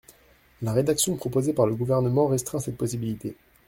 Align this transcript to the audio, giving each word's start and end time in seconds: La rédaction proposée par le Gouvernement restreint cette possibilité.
La 0.63 0.73
rédaction 0.73 1.15
proposée 1.15 1.53
par 1.53 1.67
le 1.67 1.75
Gouvernement 1.75 2.25
restreint 2.25 2.57
cette 2.57 2.75
possibilité. 2.75 3.35